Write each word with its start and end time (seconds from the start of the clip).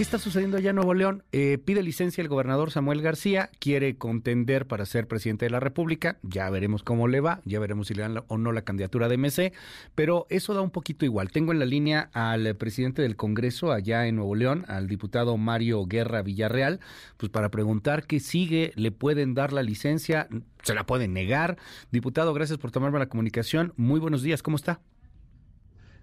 ¿Qué 0.00 0.04
está 0.04 0.18
sucediendo 0.18 0.56
allá 0.56 0.70
en 0.70 0.76
Nuevo 0.76 0.94
León? 0.94 1.24
Eh, 1.30 1.58
pide 1.62 1.82
licencia 1.82 2.22
el 2.22 2.28
gobernador 2.28 2.70
Samuel 2.70 3.02
García, 3.02 3.50
quiere 3.58 3.98
contender 3.98 4.66
para 4.66 4.86
ser 4.86 5.06
presidente 5.06 5.44
de 5.44 5.50
la 5.50 5.60
República, 5.60 6.16
ya 6.22 6.48
veremos 6.48 6.82
cómo 6.82 7.06
le 7.06 7.20
va, 7.20 7.42
ya 7.44 7.60
veremos 7.60 7.88
si 7.88 7.92
le 7.92 8.00
dan 8.00 8.22
o 8.26 8.38
no 8.38 8.50
la 8.52 8.62
candidatura 8.62 9.08
de 9.08 9.18
MC, 9.18 9.52
pero 9.94 10.26
eso 10.30 10.54
da 10.54 10.62
un 10.62 10.70
poquito 10.70 11.04
igual. 11.04 11.30
Tengo 11.30 11.52
en 11.52 11.58
la 11.58 11.66
línea 11.66 12.08
al 12.14 12.56
presidente 12.56 13.02
del 13.02 13.16
Congreso 13.16 13.72
allá 13.72 14.06
en 14.06 14.16
Nuevo 14.16 14.34
León, 14.36 14.64
al 14.68 14.86
diputado 14.86 15.36
Mario 15.36 15.84
Guerra 15.84 16.22
Villarreal, 16.22 16.80
pues 17.18 17.28
para 17.28 17.50
preguntar 17.50 18.06
qué 18.06 18.20
sigue, 18.20 18.72
le 18.76 18.92
pueden 18.92 19.34
dar 19.34 19.52
la 19.52 19.62
licencia, 19.62 20.28
se 20.62 20.74
la 20.74 20.86
pueden 20.86 21.12
negar. 21.12 21.58
Diputado, 21.90 22.32
gracias 22.32 22.58
por 22.58 22.70
tomarme 22.70 22.98
la 23.00 23.10
comunicación. 23.10 23.74
Muy 23.76 24.00
buenos 24.00 24.22
días, 24.22 24.42
¿cómo 24.42 24.56
está? 24.56 24.80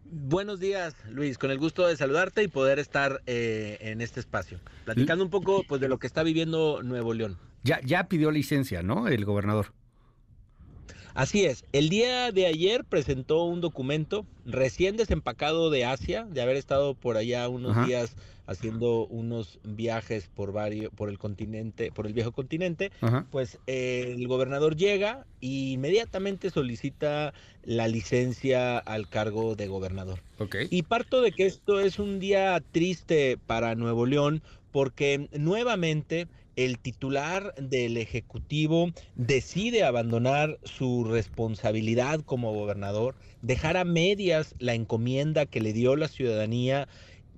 Buenos 0.10 0.60
días, 0.60 0.96
Luis. 1.10 1.38
Con 1.38 1.52
el 1.52 1.58
gusto 1.58 1.88
de 1.88 1.98
saludarte 1.98 2.44
y 2.44 2.48
poder 2.48 2.80
estar 2.80 3.22
eh, 3.26 3.78
en 3.82 4.02
este 4.02 4.20
espacio, 4.20 4.60
platicando 4.86 5.24
un 5.24 5.30
poco 5.30 5.64
pues, 5.68 5.82
de 5.82 5.90
lo 5.90 6.00
que 6.00 6.08
está 6.08 6.24
viviendo 6.24 6.82
Nuevo 6.84 7.14
León. 7.14 7.38
Ya, 7.64 7.82
ya 7.84 8.08
pidió 8.08 8.32
licencia, 8.32 8.82
¿no? 8.82 9.08
El 9.08 9.26
gobernador. 9.26 9.74
Así 11.18 11.46
es. 11.46 11.66
El 11.74 11.90
día 11.90 12.32
de 12.32 12.46
ayer 12.46 12.84
presentó 12.84 13.44
un 13.46 13.60
documento 13.60 14.24
recién 14.46 14.98
desempacado 14.98 15.72
de 15.72 15.84
Asia, 15.84 16.28
de 16.30 16.44
haber 16.44 16.58
estado 16.58 16.94
por 16.94 17.18
allá 17.18 17.50
unos 17.50 17.88
días 17.88 18.16
haciendo 18.46 19.08
unos 19.08 19.58
viajes 19.64 20.30
por 20.36 20.52
varios, 20.52 20.94
por 20.94 21.10
el 21.10 21.18
continente, 21.18 21.92
por 21.92 22.06
el 22.06 22.14
viejo 22.14 22.32
continente. 22.32 22.92
Pues 23.32 23.58
eh, 23.66 24.14
el 24.16 24.28
gobernador 24.28 24.76
llega 24.76 25.26
e 25.42 25.72
inmediatamente 25.74 26.52
solicita 26.52 27.34
la 27.64 27.88
licencia 27.88 28.78
al 28.78 29.10
cargo 29.10 29.56
de 29.56 29.66
gobernador. 29.66 30.20
Y 30.70 30.84
parto 30.84 31.22
de 31.22 31.32
que 31.32 31.48
esto 31.48 31.80
es 31.80 31.98
un 31.98 32.20
día 32.20 32.62
triste 32.72 33.40
para 33.48 33.74
Nuevo 33.74 34.06
León 34.06 34.44
porque 34.72 35.30
nuevamente 35.32 36.28
el 36.58 36.80
titular 36.80 37.54
del 37.56 37.98
Ejecutivo 37.98 38.90
decide 39.16 39.84
abandonar 39.84 40.60
su 40.64 41.06
responsabilidad 41.06 42.22
como 42.26 42.52
gobernador, 42.52 43.16
dejar 43.42 43.78
a 43.78 43.86
medias 43.86 44.56
la 44.58 44.74
encomienda 44.74 45.46
que 45.46 45.62
le 45.62 45.72
dio 45.72 45.96
la 45.96 46.08
ciudadanía 46.08 46.90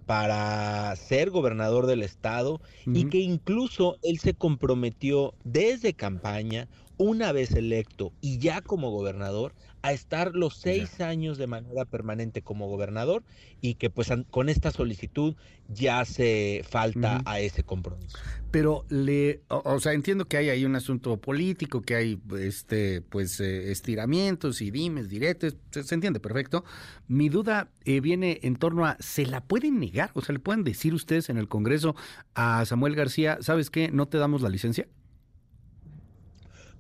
para 0.05 0.95
ser 0.95 1.29
gobernador 1.29 1.85
del 1.85 2.01
estado 2.01 2.61
y 2.87 3.09
que 3.09 3.19
incluso 3.19 3.97
él 4.01 4.17
se 4.19 4.33
comprometió 4.33 5.35
desde 5.43 5.93
campaña, 5.93 6.67
una 6.99 7.31
vez 7.31 7.51
electo 7.53 8.11
y 8.19 8.39
ya 8.39 8.61
como 8.61 8.91
gobernador, 8.91 9.53
a 9.81 9.93
estar 9.93 10.35
los 10.35 10.57
seis 10.57 10.99
años 10.99 11.37
de 11.37 11.47
manera 11.47 11.85
permanente 11.85 12.41
como 12.41 12.67
gobernador 12.67 13.23
y 13.61 13.75
que 13.75 13.89
pues 13.89 14.11
con 14.29 14.49
esta 14.49 14.71
solicitud 14.71 15.35
ya 15.69 16.03
se 16.03 16.65
falta 16.69 17.21
a 17.23 17.39
ese 17.39 17.63
compromiso. 17.63 18.17
Pero 18.51 18.85
le, 18.89 19.41
o, 19.47 19.79
sea, 19.79 19.93
entiendo 19.93 20.25
que 20.25 20.35
hay 20.35 20.49
ahí 20.49 20.65
un 20.65 20.75
asunto 20.75 21.15
político, 21.17 21.81
que 21.81 21.95
hay 21.95 22.19
este 22.37 23.01
pues 23.01 23.39
eh, 23.39 23.71
estiramientos 23.71 24.61
y 24.61 24.69
dimes, 24.69 25.07
diretes, 25.07 25.55
se, 25.71 25.95
entiende 25.95 26.19
perfecto. 26.19 26.65
Mi 27.07 27.29
duda 27.29 27.69
eh, 27.85 28.01
viene 28.01 28.39
en 28.43 28.57
torno 28.57 28.85
a, 28.85 28.97
¿se 28.99 29.25
la 29.25 29.41
pueden 29.41 29.79
negar? 29.79 30.11
O 30.15 30.21
sea, 30.21 30.33
¿le 30.33 30.39
pueden 30.39 30.65
decir 30.65 30.93
ustedes 30.93 31.29
en 31.29 31.37
el 31.37 31.47
Congreso 31.47 31.95
a 32.35 32.65
Samuel 32.65 32.95
García, 32.95 33.37
¿sabes 33.39 33.69
qué? 33.69 33.89
¿No 33.91 34.09
te 34.09 34.17
damos 34.17 34.41
la 34.41 34.49
licencia? 34.49 34.87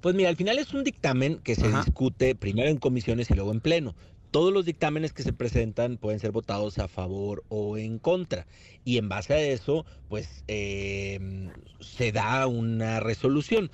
Pues 0.01 0.15
mira, 0.15 0.29
al 0.29 0.37
final 0.37 0.59
es 0.59 0.73
un 0.73 0.83
dictamen 0.83 1.39
que 1.39 1.55
se 1.55 1.67
discute 1.67 2.35
primero 2.35 2.69
en 2.69 2.77
comisiones 2.77 3.29
y 3.29 3.33
luego 3.33 3.51
en 3.51 3.59
pleno. 3.59 3.95
Todos 4.31 4.53
los 4.53 4.63
dictámenes 4.63 5.11
que 5.11 5.23
se 5.23 5.33
presentan 5.33 5.97
pueden 5.97 6.19
ser 6.19 6.31
votados 6.31 6.77
a 6.77 6.87
favor 6.87 7.43
o 7.49 7.77
en 7.77 7.99
contra. 7.99 8.45
Y 8.85 8.97
en 8.97 9.09
base 9.09 9.33
a 9.33 9.41
eso, 9.41 9.85
pues 10.07 10.43
eh, 10.47 11.49
se 11.79 12.11
da 12.11 12.45
una 12.47 12.99
resolución. 12.99 13.71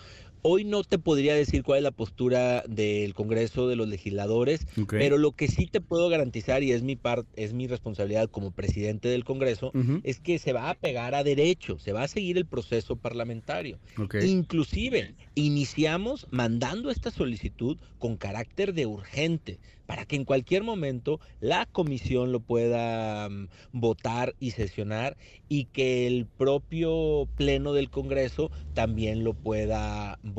Hoy 0.48 0.64
no 0.64 0.84
te 0.84 1.00
podría 1.00 1.34
decir 1.34 1.64
cuál 1.64 1.80
es 1.80 1.84
la 1.84 1.90
postura 1.90 2.64
del 2.68 3.16
Congreso 3.16 3.68
de 3.68 3.76
los 3.76 3.88
legisladores, 3.88 4.68
pero 4.88 5.18
lo 5.18 5.32
que 5.32 5.48
sí 5.48 5.66
te 5.66 5.82
puedo 5.82 6.08
garantizar 6.08 6.62
y 6.62 6.72
es 6.72 6.84
mi 6.84 7.00
es 7.36 7.54
mi 7.54 7.66
responsabilidad 7.66 8.30
como 8.30 8.52
presidente 8.52 9.10
del 9.10 9.24
Congreso 9.24 9.72
es 10.04 10.20
que 10.20 10.38
se 10.38 10.54
va 10.54 10.70
a 10.70 10.76
pegar 10.76 11.16
a 11.16 11.24
derecho, 11.24 11.80
se 11.80 11.94
va 11.94 12.04
a 12.04 12.08
seguir 12.08 12.38
el 12.38 12.46
proceso 12.46 12.96
parlamentario. 12.96 13.80
Inclusive 14.22 15.16
iniciamos 15.34 16.28
mandando 16.30 16.92
esta 16.92 17.10
solicitud 17.10 17.78
con 17.98 18.16
carácter 18.16 18.76
de 18.76 18.86
urgente 18.86 19.58
para 19.86 20.06
que 20.06 20.16
en 20.16 20.26
cualquier 20.26 20.64
momento 20.64 21.20
la 21.40 21.66
comisión 21.66 22.32
lo 22.32 22.40
pueda 22.40 23.30
mm, 23.30 23.48
votar 23.72 24.36
y 24.40 24.52
sesionar 24.52 25.18
y 25.48 25.66
que 25.66 26.08
el 26.08 26.26
propio 26.26 27.28
pleno 27.36 27.74
del 27.74 27.90
Congreso 27.90 28.52
también 28.74 29.24
lo 29.24 29.34
pueda 29.34 30.20
votar. 30.24 30.35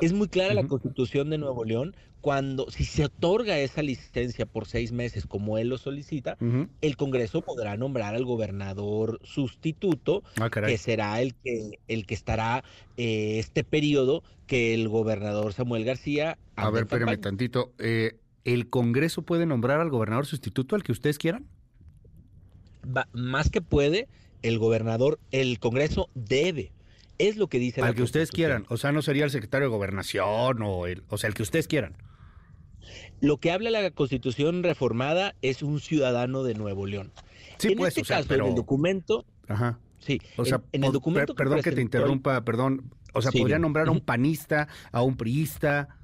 Es 0.00 0.12
muy 0.12 0.28
clara 0.28 0.54
la 0.54 0.66
constitución 0.66 1.30
de 1.30 1.38
Nuevo 1.38 1.64
León 1.64 1.94
cuando, 2.22 2.70
si 2.70 2.84
se 2.84 3.04
otorga 3.04 3.58
esa 3.58 3.82
licencia 3.82 4.46
por 4.46 4.66
seis 4.66 4.92
meses 4.92 5.26
como 5.26 5.58
él 5.58 5.68
lo 5.68 5.76
solicita, 5.76 6.38
el 6.80 6.96
Congreso 6.96 7.42
podrá 7.42 7.76
nombrar 7.76 8.14
al 8.14 8.24
gobernador 8.24 9.18
sustituto, 9.24 10.22
ah, 10.40 10.48
que 10.48 10.78
será 10.78 11.20
el 11.20 11.34
que, 11.34 11.80
el 11.88 12.06
que 12.06 12.14
estará 12.14 12.62
eh, 12.96 13.40
este 13.40 13.64
periodo 13.64 14.22
que 14.46 14.72
el 14.72 14.88
gobernador 14.88 15.52
Samuel 15.52 15.84
García... 15.84 16.38
A 16.54 16.70
ver, 16.70 16.84
espérame 16.84 17.20
tantito. 17.20 17.72
Eh, 17.78 18.20
¿El 18.44 18.68
Congreso 18.68 19.22
puede 19.22 19.44
nombrar 19.44 19.80
al 19.80 19.90
gobernador 19.90 20.24
sustituto 20.24 20.76
al 20.76 20.84
que 20.84 20.92
ustedes 20.92 21.18
quieran? 21.18 21.46
más 23.12 23.48
que 23.50 23.60
puede, 23.60 24.08
el 24.42 24.58
gobernador, 24.58 25.18
el 25.30 25.58
Congreso 25.58 26.08
debe. 26.14 26.72
Es 27.18 27.36
lo 27.36 27.48
que 27.48 27.58
dice 27.58 27.80
Al 27.82 27.94
que 27.94 28.02
ustedes 28.02 28.30
quieran. 28.30 28.66
O 28.68 28.76
sea, 28.76 28.92
no 28.92 29.02
sería 29.02 29.24
el 29.24 29.30
secretario 29.30 29.68
de 29.68 29.74
gobernación 29.74 30.62
o 30.62 30.86
el, 30.86 31.02
o 31.08 31.18
sea, 31.18 31.28
el 31.28 31.34
que 31.34 31.42
ustedes 31.42 31.68
quieran. 31.68 31.96
Lo 33.20 33.38
que 33.38 33.52
habla 33.52 33.70
la 33.70 33.90
Constitución 33.90 34.62
reformada 34.62 35.34
es 35.42 35.62
un 35.62 35.80
ciudadano 35.80 36.42
de 36.42 36.54
Nuevo 36.54 36.86
León. 36.86 37.12
Sí, 37.58 37.72
en 37.72 37.78
pues, 37.78 37.96
este 37.96 38.08
caso, 38.08 38.26
pero... 38.28 38.44
en 38.44 38.50
el 38.50 38.56
documento. 38.56 39.24
Ajá. 39.48 39.78
Sí, 40.00 40.20
o 40.36 40.44
sea, 40.44 40.60
en, 40.72 40.82
el 40.82 40.90
documento. 40.90 41.34
perdón 41.36 41.62
que 41.62 41.70
te 41.70 41.80
interrumpa, 41.80 42.44
perdón. 42.44 42.90
O 43.12 43.22
sea, 43.22 43.30
podría 43.30 43.60
nombrar 43.60 43.86
a 43.86 43.92
un 43.92 44.00
panista, 44.00 44.66
a 44.90 45.02
un 45.02 45.16
priista, 45.16 45.96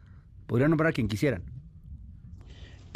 podría 0.46 0.68
nombrar 0.68 0.90
a 0.90 0.92
quien 0.92 1.08
quisieran 1.08 1.57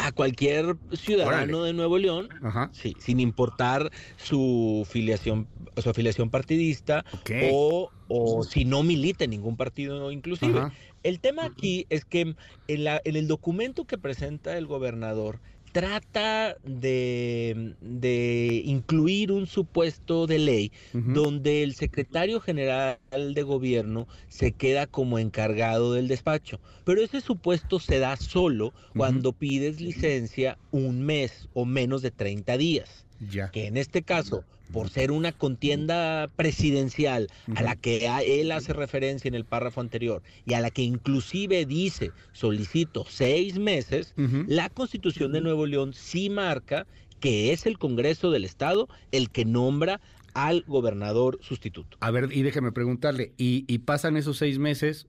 a 0.02 0.12
cualquier 0.12 0.76
ciudadano 0.92 1.62
de 1.62 1.72
Nuevo 1.72 1.98
León, 1.98 2.28
Sí, 2.72 2.96
sin 2.98 3.20
importar 3.20 3.90
su 4.16 4.86
filiación, 4.88 5.48
su 5.76 5.90
afiliación 5.90 6.30
partidista 6.30 7.04
o, 7.50 7.90
o, 8.08 8.42
si 8.42 8.64
no 8.64 8.82
milita 8.82 9.24
en 9.24 9.30
ningún 9.30 9.56
partido 9.56 10.10
inclusive. 10.10 10.70
El 11.02 11.20
tema 11.20 11.44
aquí 11.44 11.86
es 11.88 12.04
que 12.04 12.34
en, 12.68 12.84
la, 12.84 13.00
en 13.04 13.16
el 13.16 13.26
documento 13.26 13.84
que 13.84 13.98
presenta 13.98 14.56
el 14.56 14.66
gobernador 14.66 15.40
trata 15.72 16.56
de, 16.62 18.62
incluir 18.64 19.32
un 19.32 19.46
supuesto 19.46 20.26
de 20.26 20.38
ley 20.38 20.72
donde 20.92 21.62
el 21.62 21.74
secretario 21.74 22.40
general 22.40 22.98
de 23.10 23.42
gobierno 23.42 24.06
se 24.28 24.52
queda 24.52 24.86
como 24.86 25.18
encargado 25.18 25.94
del 25.94 26.08
despacho. 26.08 26.60
Pero 26.84 27.02
ese 27.02 27.20
supuesto 27.20 27.80
se 27.80 27.98
da 27.98 28.16
solo 28.16 28.74
cuando 28.94 29.32
pides 29.32 29.80
licencia 29.80 30.58
un 30.70 31.02
mes 31.02 31.48
o 31.54 31.64
menos 31.64 32.02
de 32.02 32.10
30 32.10 32.56
días. 32.58 33.06
Que 33.52 33.66
en 33.66 33.76
este 33.76 34.02
caso, 34.02 34.44
por 34.72 34.88
ser 34.88 35.12
una 35.12 35.32
contienda 35.32 36.28
presidencial 36.34 37.28
a 37.54 37.62
la 37.62 37.76
que 37.76 38.08
él 38.26 38.50
hace 38.52 38.72
referencia 38.72 39.28
en 39.28 39.34
el 39.34 39.44
párrafo 39.44 39.80
anterior 39.80 40.22
y 40.46 40.54
a 40.54 40.60
la 40.60 40.70
que 40.70 40.82
inclusive 40.82 41.66
dice 41.66 42.10
solicito 42.32 43.04
seis 43.08 43.58
meses, 43.58 44.14
la 44.16 44.68
constitución 44.70 45.32
de 45.32 45.40
Nuevo 45.40 45.66
León 45.66 45.92
sí 45.92 46.30
marca 46.30 46.86
que 47.20 47.52
es 47.52 47.66
el 47.66 47.78
Congreso 47.78 48.30
del 48.30 48.44
Estado 48.44 48.88
el 49.12 49.30
que 49.30 49.44
nombra 49.44 50.00
al 50.34 50.64
gobernador 50.66 51.38
sustituto. 51.42 51.96
A 52.00 52.10
ver, 52.10 52.30
y 52.32 52.42
déjeme 52.42 52.72
preguntarle, 52.72 53.32
¿y, 53.36 53.64
y 53.68 53.78
pasan 53.78 54.16
esos 54.16 54.38
seis 54.38 54.58
meses, 54.58 55.06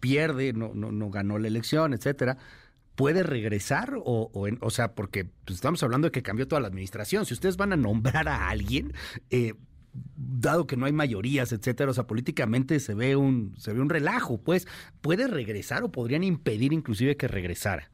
pierde, 0.00 0.52
no, 0.52 0.72
no, 0.74 0.90
no 0.90 1.10
ganó 1.10 1.38
la 1.38 1.48
elección, 1.48 1.92
etcétera? 1.92 2.38
Puede 2.96 3.22
regresar 3.22 3.94
o, 3.96 4.30
o, 4.32 4.70
sea, 4.70 4.94
porque 4.94 5.26
pues, 5.44 5.56
estamos 5.56 5.82
hablando 5.82 6.08
de 6.08 6.12
que 6.12 6.22
cambió 6.22 6.48
toda 6.48 6.60
la 6.60 6.68
administración. 6.68 7.26
Si 7.26 7.34
ustedes 7.34 7.56
van 7.56 7.72
a 7.72 7.76
nombrar 7.76 8.26
a 8.26 8.48
alguien, 8.48 8.94
eh, 9.30 9.54
dado 10.16 10.66
que 10.66 10.76
no 10.76 10.86
hay 10.86 10.92
mayorías, 10.92 11.52
etcétera, 11.52 11.90
o 11.90 11.94
sea, 11.94 12.06
políticamente 12.06 12.80
se 12.80 12.94
ve 12.94 13.16
un 13.16 13.54
se 13.58 13.72
ve 13.72 13.80
un 13.80 13.88
relajo, 13.88 14.38
pues 14.38 14.66
puede 15.00 15.26
regresar 15.26 15.84
o 15.84 15.92
podrían 15.92 16.24
impedir 16.24 16.72
inclusive 16.72 17.16
que 17.16 17.28
regresara. 17.28 17.90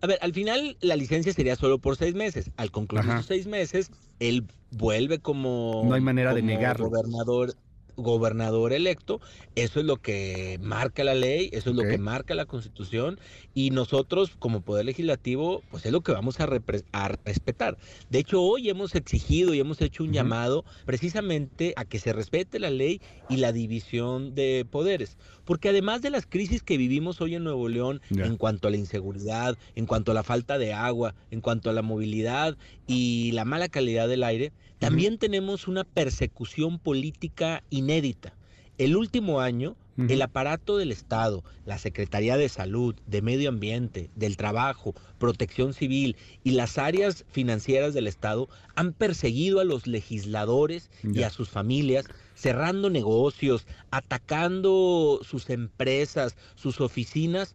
A 0.00 0.06
ver, 0.08 0.18
al 0.20 0.32
final 0.32 0.76
la 0.80 0.96
licencia 0.96 1.32
sería 1.32 1.54
solo 1.54 1.78
por 1.78 1.96
seis 1.96 2.14
meses. 2.14 2.50
Al 2.56 2.72
concluir 2.72 3.04
esos 3.08 3.26
seis 3.26 3.46
meses, 3.46 3.92
él 4.18 4.48
vuelve 4.72 5.20
como 5.20 5.82
no 5.84 5.94
hay 5.94 6.00
manera 6.00 6.34
de 6.34 6.42
negarlo. 6.42 6.90
Gobernador 6.90 7.54
gobernador 7.96 8.72
electo, 8.72 9.20
eso 9.54 9.80
es 9.80 9.86
lo 9.86 9.96
que 9.96 10.58
marca 10.62 11.04
la 11.04 11.14
ley, 11.14 11.50
eso 11.52 11.70
es 11.70 11.76
lo 11.76 11.82
que 11.82 11.98
marca 11.98 12.34
la 12.34 12.46
constitución 12.46 13.18
y 13.54 13.70
nosotros 13.70 14.32
como 14.38 14.62
poder 14.62 14.86
legislativo 14.86 15.62
pues 15.70 15.86
es 15.86 15.92
lo 15.92 16.00
que 16.00 16.12
vamos 16.12 16.40
a, 16.40 16.46
respetar. 16.46 17.78
De 18.10 18.18
hecho 18.18 18.42
hoy 18.42 18.68
hemos 18.68 18.94
exigido 18.94 19.54
y 19.54 19.60
hemos 19.60 19.80
hecho 19.80 20.04
un 20.04 20.12
llamado 20.12 20.64
precisamente 20.84 21.74
a 21.76 21.84
que 21.84 21.98
se 21.98 22.12
respete 22.12 22.58
la 22.58 22.70
ley 22.70 23.00
y 23.28 23.36
la 23.36 23.52
división 23.52 24.34
de 24.34 24.66
poderes, 24.70 25.16
porque 25.44 25.68
además 25.68 26.02
de 26.02 26.10
las 26.10 26.26
crisis 26.26 26.62
que 26.62 26.76
vivimos 26.76 27.20
hoy 27.20 27.34
en 27.34 27.44
Nuevo 27.44 27.68
León 27.68 28.00
en 28.10 28.36
cuanto 28.36 28.68
a 28.68 28.70
la 28.70 28.76
inseguridad, 28.76 29.56
en 29.74 29.86
cuanto 29.86 30.12
a 30.12 30.14
la 30.14 30.22
falta 30.22 30.58
de 30.58 30.72
agua, 30.72 31.14
en 31.30 31.40
cuanto 31.40 31.70
a 31.70 31.72
la 31.72 31.82
movilidad 31.82 32.56
y 32.86 33.32
la 33.32 33.44
mala 33.44 33.68
calidad 33.68 34.08
del 34.08 34.24
aire, 34.24 34.52
también 34.78 35.18
tenemos 35.18 35.68
una 35.68 35.84
persecución 35.84 36.80
política 36.80 37.62
inédita. 37.82 38.32
El 38.78 38.96
último 38.96 39.40
año, 39.40 39.76
el 40.08 40.22
aparato 40.22 40.78
del 40.78 40.90
Estado, 40.90 41.44
la 41.66 41.78
Secretaría 41.78 42.38
de 42.38 42.48
Salud, 42.48 42.94
de 43.06 43.20
Medio 43.20 43.50
Ambiente, 43.50 44.08
del 44.16 44.38
Trabajo, 44.38 44.94
Protección 45.18 45.74
Civil 45.74 46.16
y 46.42 46.52
las 46.52 46.78
áreas 46.78 47.26
financieras 47.30 47.92
del 47.92 48.06
Estado 48.06 48.48
han 48.74 48.94
perseguido 48.94 49.60
a 49.60 49.64
los 49.64 49.86
legisladores 49.86 50.90
y 51.02 51.24
a 51.24 51.30
sus 51.30 51.50
familias, 51.50 52.06
cerrando 52.34 52.90
negocios, 52.90 53.66
atacando 53.90 55.20
sus 55.22 55.50
empresas, 55.50 56.36
sus 56.54 56.80
oficinas, 56.80 57.54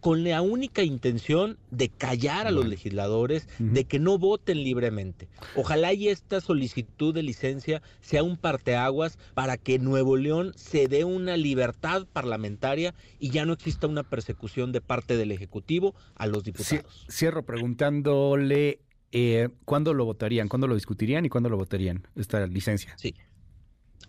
con 0.00 0.24
la 0.24 0.40
única 0.42 0.82
intención 0.82 1.58
de 1.70 1.88
callar 1.88 2.46
a 2.46 2.50
los 2.50 2.66
legisladores, 2.66 3.48
de 3.58 3.84
que 3.84 3.98
no 3.98 4.18
voten 4.18 4.62
libremente. 4.62 5.28
Ojalá 5.56 5.92
y 5.92 6.08
esta 6.08 6.40
solicitud 6.40 7.14
de 7.14 7.22
licencia 7.22 7.82
sea 8.00 8.22
un 8.22 8.36
parteaguas 8.36 9.18
para 9.34 9.56
que 9.56 9.78
Nuevo 9.78 10.16
León 10.16 10.52
se 10.56 10.88
dé 10.88 11.04
una 11.04 11.36
libertad 11.36 12.06
parlamentaria 12.12 12.94
y 13.18 13.30
ya 13.30 13.44
no 13.44 13.52
exista 13.52 13.86
una 13.86 14.02
persecución 14.02 14.72
de 14.72 14.80
parte 14.80 15.16
del 15.16 15.32
Ejecutivo 15.32 15.94
a 16.14 16.26
los 16.26 16.44
diputados. 16.44 17.06
Cierro 17.10 17.44
preguntándole 17.44 18.80
eh, 19.12 19.48
cuándo 19.64 19.94
lo 19.94 20.04
votarían, 20.04 20.48
cuándo 20.48 20.66
lo 20.66 20.74
discutirían 20.74 21.24
y 21.24 21.28
cuándo 21.28 21.48
lo 21.48 21.56
votarían 21.56 22.06
esta 22.16 22.46
licencia. 22.46 22.94
Sí. 22.96 23.14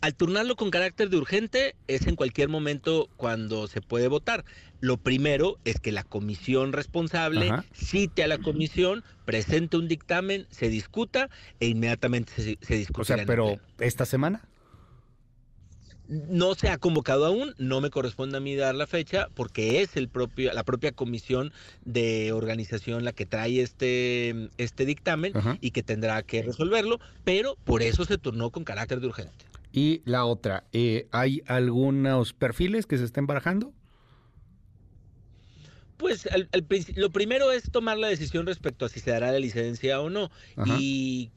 Al 0.02 0.14
turnarlo 0.16 0.56
con 0.56 0.72
carácter 0.72 1.10
de 1.10 1.18
urgente 1.18 1.76
es 1.88 2.08
en 2.08 2.16
cualquier 2.16 2.50
momento 2.50 3.10
cuando 3.18 3.68
se 3.68 3.82
puede 3.82 4.08
votar. 4.08 4.46
Lo 4.82 4.98
primero 4.98 5.58
es 5.66 5.80
que 5.80 5.92
la 5.92 6.04
comisión 6.04 6.74
responsable 6.74 7.52
cite 7.74 8.24
a 8.24 8.28
la 8.28 8.38
comisión, 8.38 9.04
presente 9.26 9.78
un 9.78 9.88
dictamen, 9.88 10.46
se 10.52 10.70
discuta 10.70 11.30
e 11.60 11.68
inmediatamente 11.68 12.34
se, 12.36 12.58
se 12.62 12.76
discute. 12.76 13.02
O 13.02 13.18
sea, 13.18 13.26
pero 13.26 13.58
¿esta 13.80 14.06
semana? 14.06 14.48
No 16.08 16.54
se 16.54 16.70
ha 16.70 16.78
convocado 16.78 17.26
aún, 17.26 17.56
no 17.58 17.82
me 17.82 17.90
corresponde 17.90 18.38
a 18.38 18.40
mí 18.40 18.56
dar 18.56 18.76
la 18.76 18.86
fecha 18.86 19.30
porque 19.34 19.82
es 19.82 19.98
el 19.98 20.08
propio, 20.08 20.54
la 20.54 20.64
propia 20.64 20.92
comisión 20.92 21.52
de 21.84 22.32
organización 22.32 23.04
la 23.04 23.12
que 23.12 23.26
trae 23.26 23.62
este, 23.62 24.50
este 24.60 24.86
dictamen 24.86 25.34
y 25.62 25.72
que 25.72 25.82
tendrá 25.82 26.22
que 26.22 26.44
resolverlo, 26.44 27.00
pero 27.24 27.56
por 27.64 27.82
eso 27.82 28.06
se 28.06 28.20
turnó 28.20 28.52
con 28.52 28.64
carácter 28.64 29.00
de 29.00 29.08
urgente. 29.08 29.46
Y 29.76 30.02
la 30.06 30.24
otra, 30.24 30.64
eh, 30.72 31.10
¿hay 31.12 31.44
algunos 31.48 32.32
perfiles 32.32 32.86
que 32.86 32.98
se 32.98 33.04
estén 33.04 33.28
barajando? 33.28 33.74
Pues 35.98 36.30
lo 36.96 37.12
primero 37.12 37.52
es 37.52 37.70
tomar 37.70 37.98
la 37.98 38.08
decisión 38.08 38.46
respecto 38.46 38.86
a 38.86 38.90
si 38.90 39.02
se 39.02 39.12
dará 39.12 39.34
la 39.34 39.40
licencia 39.40 40.00
o 40.00 40.10
no. 40.10 40.32
Y 40.80 41.32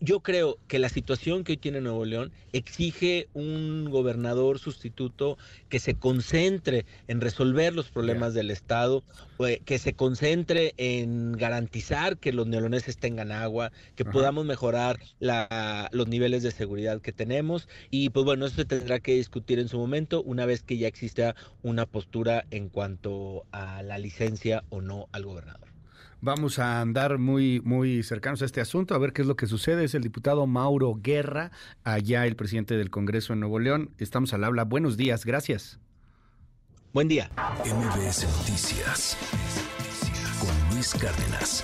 yo 0.00 0.20
creo 0.20 0.58
que 0.66 0.78
la 0.78 0.88
situación 0.88 1.44
que 1.44 1.52
hoy 1.52 1.56
tiene 1.58 1.80
Nuevo 1.80 2.04
León 2.04 2.32
exige 2.52 3.28
un 3.34 3.90
gobernador 3.90 4.58
sustituto 4.58 5.36
que 5.68 5.78
se 5.78 5.94
concentre 5.94 6.86
en 7.06 7.20
resolver 7.20 7.74
los 7.74 7.90
problemas 7.90 8.32
del 8.32 8.50
Estado, 8.50 9.04
eh, 9.40 9.60
que 9.64 9.78
se 9.78 9.92
concentre 9.94 10.72
en 10.78 11.32
garantizar 11.32 12.16
que 12.16 12.32
los 12.32 12.46
neoloneses 12.46 12.96
tengan 12.96 13.30
agua, 13.30 13.72
que 13.94 14.04
podamos 14.04 14.46
mejorar 14.46 14.98
los 15.20 16.08
niveles 16.08 16.42
de 16.42 16.50
seguridad 16.50 17.02
que 17.02 17.12
tenemos. 17.12 17.68
Y 17.90 18.08
pues 18.10 18.24
bueno, 18.24 18.46
eso 18.46 18.56
se 18.56 18.64
tendrá 18.64 19.00
que 19.00 19.14
discutir 19.14 19.58
en 19.58 19.68
su 19.68 19.78
momento 19.78 20.22
una 20.22 20.46
vez 20.46 20.62
que 20.62 20.78
ya 20.78 20.88
exista 20.88 21.34
una 21.62 21.86
postura 21.86 22.46
en 22.50 22.68
cuanto 22.68 23.44
a 23.52 23.82
la 23.82 23.98
licencia 23.98 24.64
o 24.70 24.80
no 24.80 25.08
al 25.12 25.24
gobernador. 25.24 25.73
Vamos 26.24 26.58
a 26.58 26.80
andar 26.80 27.18
muy, 27.18 27.60
muy 27.60 28.02
cercanos 28.02 28.40
a 28.40 28.46
este 28.46 28.62
asunto, 28.62 28.94
a 28.94 28.98
ver 28.98 29.12
qué 29.12 29.20
es 29.20 29.28
lo 29.28 29.36
que 29.36 29.46
sucede. 29.46 29.84
Es 29.84 29.94
el 29.94 30.02
diputado 30.02 30.46
Mauro 30.46 30.98
Guerra, 31.02 31.50
allá 31.82 32.24
el 32.24 32.34
presidente 32.34 32.78
del 32.78 32.88
Congreso 32.88 33.34
en 33.34 33.40
Nuevo 33.40 33.58
León. 33.58 33.90
Estamos 33.98 34.32
al 34.32 34.42
habla. 34.42 34.64
Buenos 34.64 34.96
días, 34.96 35.26
gracias. 35.26 35.78
Buen 36.94 37.08
día. 37.08 37.30
MBS 37.66 38.26
Noticias 38.38 39.18
con 40.40 40.74
Luis 40.74 40.94
Cárdenas. 40.94 41.62